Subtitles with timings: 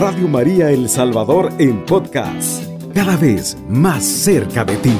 [0.00, 2.64] Radio María El Salvador en podcast,
[2.94, 4.96] cada vez más cerca de ti.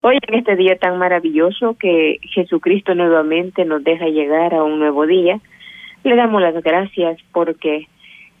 [0.00, 5.06] Hoy en este día tan maravilloso que Jesucristo nuevamente nos deja llegar a un nuevo
[5.06, 5.38] día,
[6.02, 7.86] le damos las gracias porque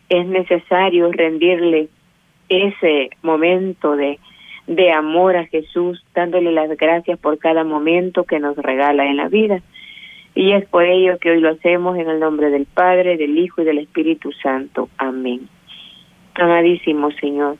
[0.08, 1.90] es necesario rendirle
[2.48, 4.18] ese momento de,
[4.66, 9.28] de amor a Jesús, dándole las gracias por cada momento que nos regala en la
[9.28, 9.62] vida.
[10.34, 13.62] Y es por ello que hoy lo hacemos en el nombre del Padre, del Hijo
[13.62, 14.88] y del Espíritu Santo.
[14.98, 15.48] Amén.
[16.34, 17.56] Amadísimo Señor,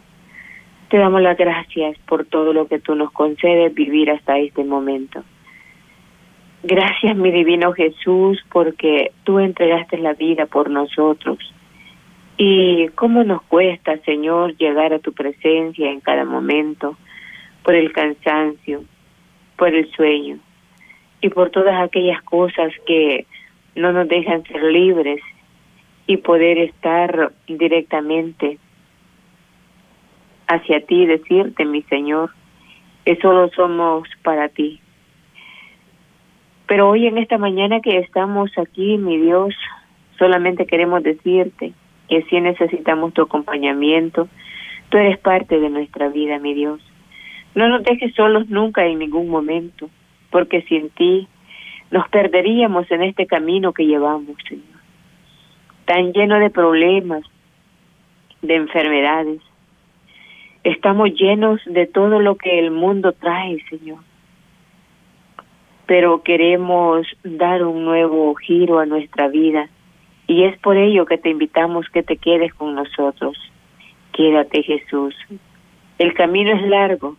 [0.88, 5.22] te damos las gracias por todo lo que tú nos concedes vivir hasta este momento.
[6.64, 11.38] Gracias, mi divino Jesús, porque tú entregaste la vida por nosotros.
[12.36, 16.96] Y cómo nos cuesta, Señor, llegar a tu presencia en cada momento,
[17.62, 18.82] por el cansancio,
[19.56, 20.38] por el sueño
[21.24, 23.24] y por todas aquellas cosas que
[23.74, 25.22] no nos dejan ser libres
[26.06, 28.58] y poder estar directamente
[30.46, 32.30] hacia ti, decirte, mi Señor,
[33.06, 34.80] que solo somos para ti.
[36.66, 39.54] Pero hoy en esta mañana que estamos aquí, mi Dios,
[40.18, 41.72] solamente queremos decirte
[42.06, 44.28] que si necesitamos tu acompañamiento,
[44.90, 46.82] tú eres parte de nuestra vida, mi Dios.
[47.54, 49.88] No nos dejes solos nunca en ningún momento
[50.34, 51.28] porque sin ti
[51.92, 54.80] nos perderíamos en este camino que llevamos, Señor.
[55.84, 57.22] Tan lleno de problemas,
[58.42, 59.40] de enfermedades.
[60.64, 64.00] Estamos llenos de todo lo que el mundo trae, Señor.
[65.86, 69.68] Pero queremos dar un nuevo giro a nuestra vida
[70.26, 73.38] y es por ello que te invitamos que te quedes con nosotros.
[74.12, 75.14] Quédate, Jesús.
[76.00, 77.18] El camino es largo,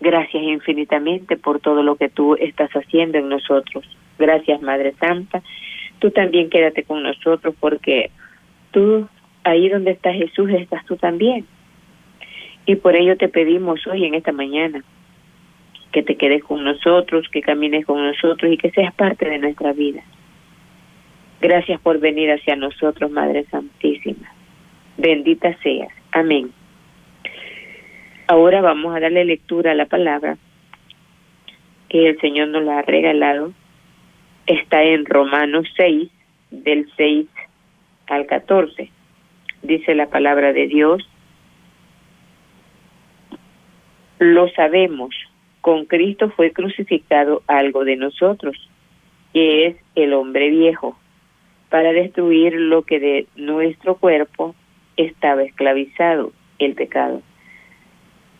[0.00, 3.84] Gracias infinitamente por todo lo que tú estás haciendo en nosotros.
[4.18, 5.42] Gracias, Madre Santa.
[5.98, 8.10] Tú también quédate con nosotros porque
[8.70, 9.08] tú,
[9.44, 11.46] ahí donde está Jesús, estás tú también.
[12.66, 14.82] Y por ello te pedimos hoy en esta mañana
[15.92, 19.72] que te quedes con nosotros, que camines con nosotros y que seas parte de nuestra
[19.72, 20.02] vida.
[21.40, 24.32] Gracias por venir hacia nosotros, Madre Santísima.
[24.96, 25.92] Bendita seas.
[26.10, 26.50] Amén.
[28.26, 30.38] Ahora vamos a darle lectura a la palabra
[31.90, 33.52] que el Señor nos la ha regalado.
[34.46, 36.10] Está en Romanos 6,
[36.50, 37.28] del 6
[38.06, 38.90] al 14.
[39.62, 41.06] Dice la palabra de Dios.
[44.18, 45.14] Lo sabemos,
[45.60, 48.56] con Cristo fue crucificado algo de nosotros,
[49.34, 50.98] que es el hombre viejo,
[51.68, 54.54] para destruir lo que de nuestro cuerpo
[54.96, 57.20] estaba esclavizado, el pecado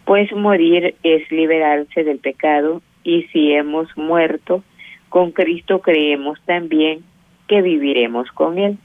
[0.05, 4.63] pues morir es liberarse del pecado y si hemos muerto
[5.09, 7.05] con Cristo creemos también
[7.49, 8.79] que viviremos con Él.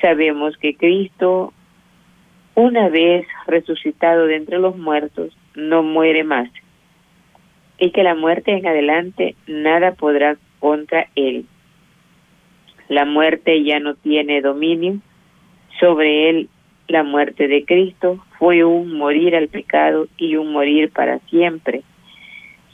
[0.00, 1.52] Sabemos que Cristo,
[2.54, 6.50] una vez resucitado de entre los muertos, no muere más
[7.78, 11.46] y que la muerte en adelante nada podrá contra Él.
[12.88, 14.98] La muerte ya no tiene dominio
[15.80, 16.48] sobre Él
[16.88, 21.82] la muerte de Cristo fue un morir al pecado y un morir para siempre.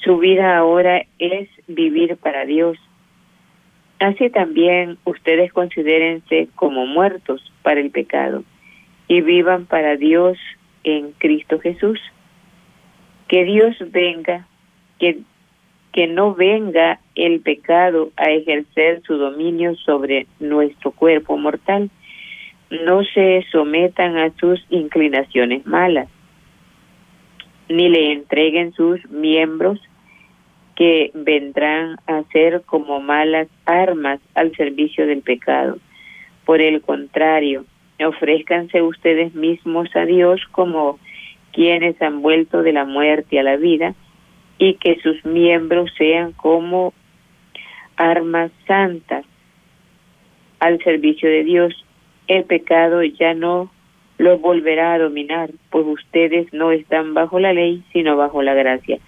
[0.03, 2.79] Su vida ahora es vivir para Dios.
[3.99, 8.45] Así también ustedes considérense como muertos para el pecado
[9.09, 10.39] y vivan para Dios
[10.85, 12.01] en Cristo Jesús.
[13.27, 14.47] Que Dios venga,
[14.99, 15.19] que,
[15.93, 21.91] que no venga el pecado a ejercer su dominio sobre nuestro cuerpo mortal
[22.71, 26.09] no se sometan a sus inclinaciones malas,
[27.69, 29.81] ni le entreguen sus miembros
[30.77, 35.79] que vendrán a ser como malas armas al servicio del pecado.
[36.45, 37.65] Por el contrario,
[38.07, 40.99] ofrézcanse ustedes mismos a Dios como
[41.53, 43.95] quienes han vuelto de la muerte a la vida
[44.59, 46.93] y que sus miembros sean como
[47.97, 49.25] armas santas
[50.61, 51.85] al servicio de Dios
[52.29, 53.71] el pecado ya no
[54.19, 58.99] los volverá a dominar, pues ustedes no están bajo la ley, sino bajo la gracia.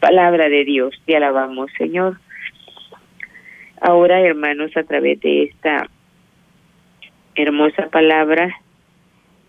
[0.00, 2.18] Palabra de Dios, te alabamos, Señor.
[3.80, 5.88] Ahora, hermanos, a través de esta
[7.34, 8.54] hermosa palabra,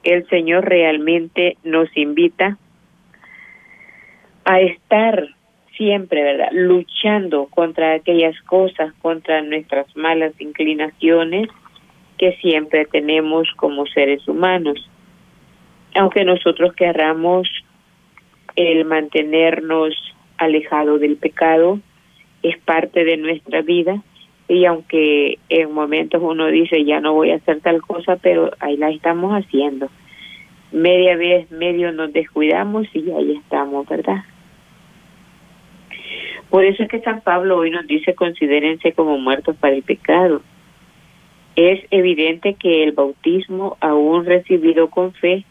[0.04, 2.58] el Señor realmente nos invita
[4.46, 5.30] a estar
[5.76, 6.50] siempre, ¿verdad?
[6.52, 11.50] Luchando contra aquellas cosas, contra nuestras malas inclinaciones,
[12.18, 14.90] que siempre tenemos como seres humanos.
[15.96, 17.48] Aunque nosotros querramos
[18.56, 19.94] el mantenernos
[20.38, 21.80] alejado del pecado,
[22.44, 24.02] es parte de nuestra vida
[24.48, 28.78] y aunque en momentos uno dice ya no voy a hacer tal cosa, pero ahí
[28.78, 29.90] la estamos haciendo.
[30.72, 34.24] Media vez, medio nos descuidamos y ahí estamos, ¿verdad?
[36.50, 40.42] Por eso es que San Pablo hoy nos dice considérense como muertos para el pecado.
[41.58, 45.44] Es evidente que el bautismo, aún recibido con fe,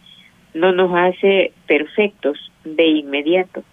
[0.54, 3.64] no nos hace perfectos de inmediato.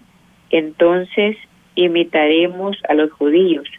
[0.49, 1.37] Entonces
[1.75, 3.69] imitaremos a los judíos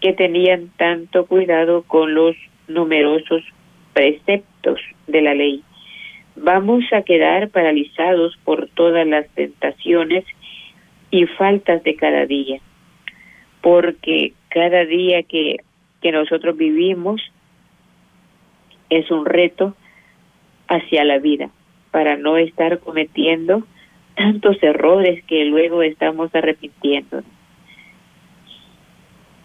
[0.00, 2.34] que tenían tanto cuidado con los
[2.66, 3.44] numerosos
[3.92, 5.62] preceptos de la ley.
[6.34, 10.24] Vamos a quedar paralizados por todas las tentaciones
[11.12, 12.58] y faltas de cada día,
[13.60, 15.58] porque cada día que,
[16.02, 17.22] que nosotros vivimos
[18.90, 19.74] es un reto
[20.68, 21.50] hacia la vida,
[21.90, 23.64] para no estar cometiendo
[24.14, 27.22] tantos errores que luego estamos arrepintiendo.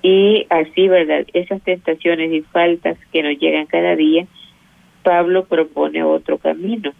[0.01, 1.25] Y así, ¿verdad?
[1.34, 4.28] Esas tentaciones y faltas que nos llegan cada día,
[5.04, 6.94] Pablo propone otro camino,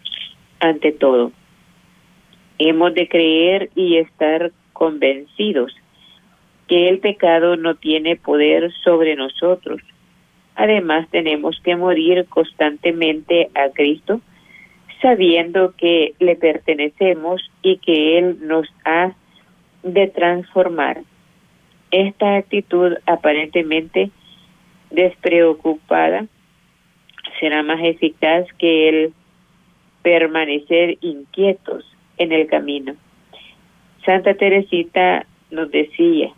[0.60, 1.32] ante todo.
[2.60, 5.76] Hemos de creer y estar convencidos
[6.68, 9.82] que el pecado no tiene poder sobre nosotros.
[10.56, 14.22] Además, tenemos que morir constantemente a Cristo,
[15.02, 19.14] sabiendo que le pertenecemos y que Él nos ha
[19.84, 21.02] de transformar
[21.92, 24.10] esta actitud aparentemente
[24.90, 26.26] despreocupada
[27.40, 29.14] será más eficaz que el
[30.02, 31.86] permanecer inquietos
[32.18, 32.96] en el camino.
[34.06, 36.32] Santa Teresita nos decía,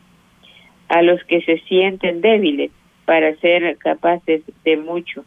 [0.89, 2.71] a los que se sienten débiles
[3.05, 5.23] para ser capaces de mucho,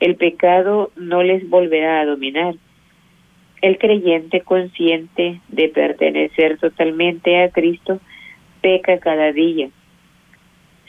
[0.00, 2.54] el pecado no les volverá a dominar.
[3.62, 8.00] El creyente consciente de pertenecer totalmente a Cristo
[8.60, 9.70] peca cada día.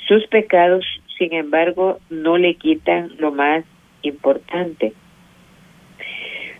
[0.07, 0.85] Sus pecados,
[1.17, 3.63] sin embargo, no le quitan lo más
[4.01, 4.93] importante,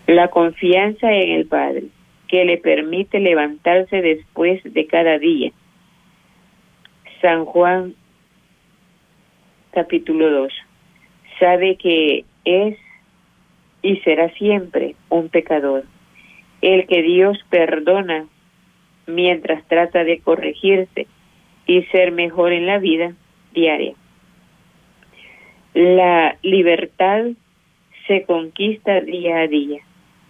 [0.06, 1.84] la confianza en el Padre,
[2.28, 5.52] que le permite levantarse después de cada día.
[7.22, 7.94] San Juan
[9.78, 10.52] capítulo 2
[11.40, 12.78] sabe que es
[13.84, 15.84] y será siempre un pecador,
[16.64, 18.26] el que Dios perdona
[19.06, 21.06] mientras trata de corregirse
[21.68, 23.14] y ser mejor en la vida
[23.54, 23.94] diaria.
[25.76, 27.26] La libertad
[28.08, 29.82] se conquista día a día.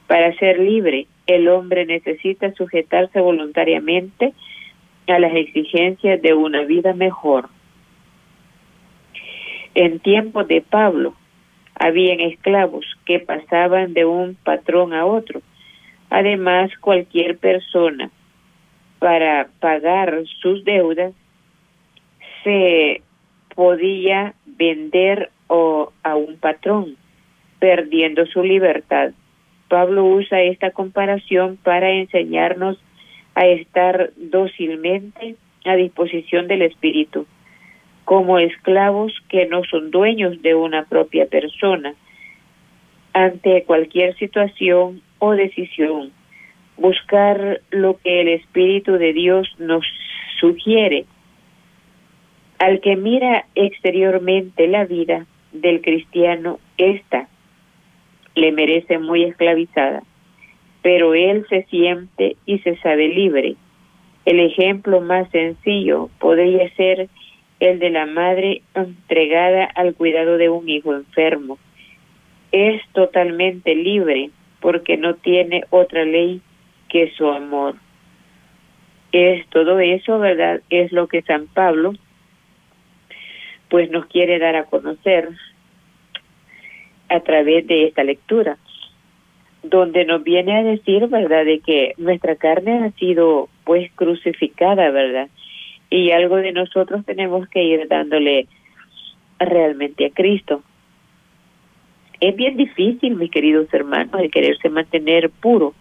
[0.07, 4.33] Para ser libre, el hombre necesita sujetarse voluntariamente
[5.07, 7.47] a las exigencias de una vida mejor.
[9.79, 11.13] En tiempos de Pablo,
[11.75, 15.43] habían esclavos que pasaban de un patrón a otro.
[16.09, 18.09] Además, cualquier persona
[18.97, 21.13] para pagar sus deudas,
[22.43, 23.03] se
[23.53, 26.97] podía vender o a un patrón,
[27.59, 29.11] perdiendo su libertad.
[29.67, 32.79] Pablo usa esta comparación para enseñarnos
[33.35, 35.35] a estar dócilmente
[35.65, 37.27] a disposición del Espíritu,
[38.07, 41.93] como esclavos que no son dueños de una propia persona,
[43.11, 46.13] ante cualquier situación o decisión
[46.77, 49.83] buscar lo que el Espíritu de Dios nos
[50.39, 51.03] sugiere.
[52.59, 57.27] Al que mira exteriormente la vida del cristiano, esta
[58.35, 60.01] le merece muy esclavizada,
[60.81, 63.57] pero él se siente y se sabe libre.
[64.23, 67.09] El ejemplo más sencillo podría ser
[67.59, 71.57] el de la madre entregada al cuidado de un hijo enfermo.
[72.51, 74.29] Es totalmente libre
[74.61, 76.41] porque no tiene otra ley
[76.89, 77.75] que su amor.
[79.11, 80.61] Es todo eso, ¿verdad?
[80.69, 81.93] Es lo que San Pablo
[83.69, 85.29] pues nos quiere dar a conocer
[87.09, 88.57] a través de esta lectura,
[89.63, 95.29] donde nos viene a decir, ¿verdad?, de que nuestra carne ha sido pues crucificada, ¿verdad?
[95.89, 98.47] Y algo de nosotros tenemos que ir dándole
[99.39, 100.63] realmente a Cristo.
[102.19, 105.73] Es bien difícil, mis queridos hermanos, el quererse mantener puro,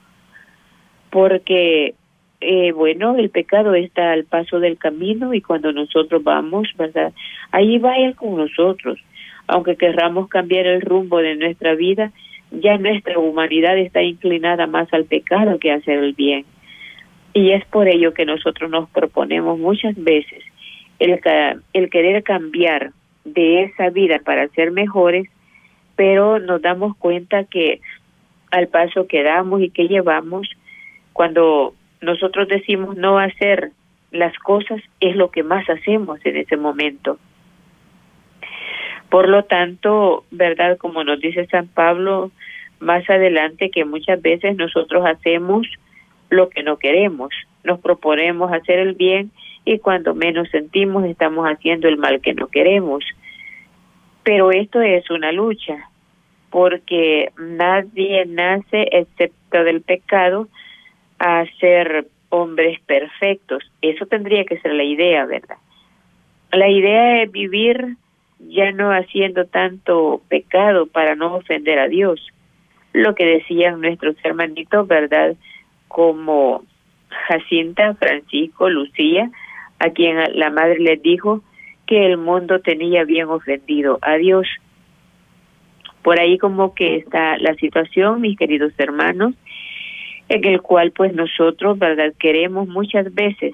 [1.11, 1.95] porque
[2.41, 7.13] eh, bueno, el pecado está al paso del camino y cuando nosotros vamos, ¿verdad?
[7.51, 8.99] Ahí va Él con nosotros.
[9.47, 12.13] Aunque querramos cambiar el rumbo de nuestra vida,
[12.51, 16.45] ya nuestra humanidad está inclinada más al pecado que a hacer el bien.
[17.37, 20.43] Y es por ello que nosotros nos proponemos muchas veces
[20.99, 21.21] el,
[21.75, 22.93] el querer cambiar
[23.26, 25.28] de esa vida para ser mejores,
[25.97, 27.83] pero nos damos cuenta que
[28.50, 30.49] al paso que damos y que llevamos,
[31.12, 33.73] cuando nosotros decimos no hacer
[34.12, 37.19] las cosas es lo que más hacemos en ese momento.
[39.11, 40.78] Por lo tanto, ¿verdad?
[40.78, 42.31] Como nos dice San Pablo
[42.81, 45.66] más adelante, que muchas veces nosotros hacemos
[46.30, 47.30] lo que no queremos,
[47.64, 49.30] nos proponemos hacer el bien
[49.64, 53.04] y cuando menos sentimos estamos haciendo el mal que no queremos.
[54.23, 55.90] Pero esto es una lucha,
[56.50, 60.49] porque nadie nace excepto del pecado
[61.18, 63.64] a ser hombres perfectos.
[63.83, 65.56] Eso tendría que ser la idea, ¿verdad?
[66.52, 67.97] La idea es vivir
[68.38, 72.21] ya no haciendo tanto pecado para no ofender a Dios.
[72.92, 75.35] Lo que decían nuestros hermanitos, ¿verdad?
[75.88, 76.64] Como
[77.28, 79.31] Jacinta, Francisco, Lucía,
[79.78, 81.43] a quien la madre les dijo
[81.87, 84.47] que el mundo tenía bien ofendido a Dios.
[86.02, 89.35] Por ahí como que está la situación, mis queridos hermanos,
[90.28, 92.12] en el cual pues nosotros, ¿verdad?
[92.19, 93.52] Queremos muchas veces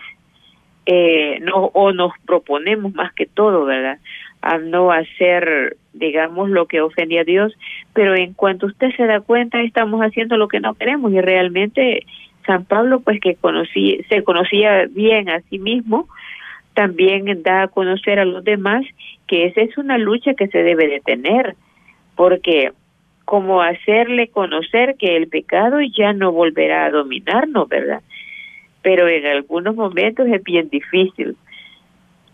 [0.86, 3.98] eh, no, o nos proponemos más que todo, ¿verdad?
[4.40, 7.52] A no hacer, digamos, lo que ofende a Dios,
[7.92, 12.06] pero en cuanto usted se da cuenta, estamos haciendo lo que no queremos y realmente
[12.46, 16.08] San Pablo, pues que conocí, se conocía bien a sí mismo,
[16.74, 18.84] también da a conocer a los demás
[19.26, 21.54] que esa es una lucha que se debe de tener,
[22.16, 22.72] porque
[23.24, 28.02] como hacerle conocer que el pecado ya no volverá a dominarnos, ¿verdad?
[28.82, 31.36] Pero en algunos momentos es bien difícil.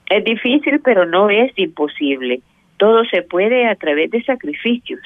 [0.08, 2.40] Es difícil, pero no es imposible.
[2.78, 5.00] Todo se puede a través de sacrificios.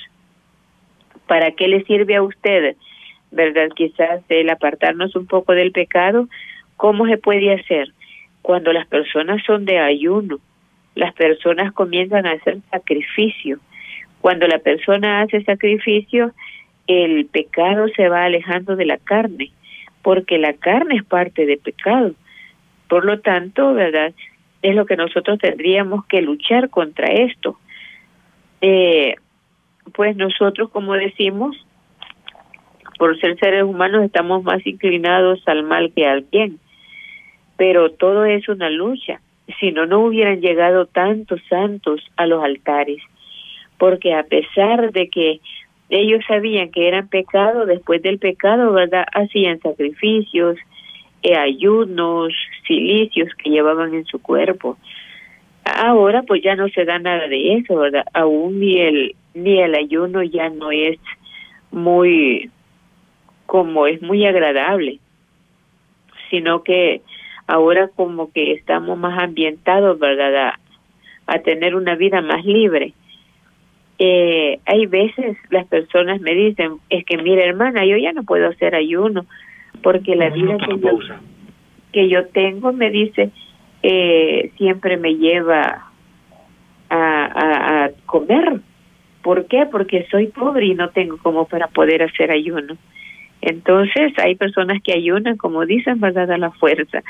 [1.26, 2.76] ¿Para qué le sirve a usted,
[3.30, 3.68] verdad?
[3.74, 6.28] Quizás el apartarnos un poco del pecado.
[6.76, 7.92] ¿Cómo se puede hacer?
[8.42, 10.38] Cuando las personas son de ayuno,
[10.94, 13.58] las personas comienzan a hacer sacrificio
[14.22, 16.32] cuando la persona hace sacrificio,
[16.86, 19.50] el pecado se va alejando de la carne,
[20.00, 22.12] porque la carne es parte del pecado.
[22.88, 24.14] Por lo tanto, ¿verdad?
[24.62, 27.58] Es lo que nosotros tendríamos que luchar contra esto.
[28.60, 29.16] Eh,
[29.94, 31.56] pues nosotros, como decimos,
[32.98, 36.60] por ser seres humanos estamos más inclinados al mal que al bien,
[37.56, 39.20] pero todo es una lucha.
[39.58, 43.02] Si no, no hubieran llegado tantos santos a los altares
[43.82, 45.40] porque a pesar de que
[45.90, 49.04] ellos sabían que eran pecado, después del pecado, ¿verdad?
[49.12, 50.56] Hacían sacrificios,
[51.22, 52.32] eh, ayunos,
[52.66, 54.76] silicios que llevaban en su cuerpo.
[55.64, 58.04] Ahora pues ya no se da nada de eso, ¿verdad?
[58.12, 60.98] Aún ni el, ni el ayuno ya no es
[61.70, 62.50] muy,
[63.46, 64.98] como es muy agradable,
[66.30, 67.02] sino que
[67.46, 70.54] ahora como que estamos más ambientados, ¿verdad?
[71.26, 72.94] a tener una vida más libre
[74.04, 78.48] eh, hay veces las personas me dicen, es que mira hermana, yo ya no puedo
[78.48, 79.26] hacer ayuno
[79.82, 80.98] porque la vida que yo,
[81.92, 83.30] que yo, tengo, me dice,
[83.82, 85.90] eh, siempre me lleva
[86.88, 88.60] a, a, comer.
[89.22, 89.66] ¿Por qué?
[89.70, 92.76] Porque soy pobre y no tengo como para poder hacer ayuno.
[93.42, 96.30] Entonces hay personas que ayunan, como dicen, ¿verdad?
[96.30, 97.02] A la fuerza.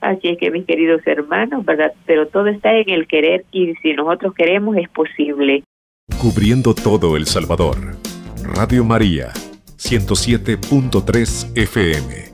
[0.00, 1.92] Así es que mis queridos hermanos, ¿verdad?
[2.06, 5.64] Pero todo está en el querer y si nosotros queremos es posible.
[6.20, 7.76] Cubriendo todo El Salvador.
[8.54, 9.28] Radio María,
[9.78, 12.27] 107.3 FM.